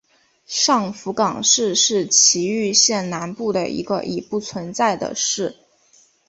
[0.47, 5.55] 上福冈市是崎玉县南部的一个已不存在的市。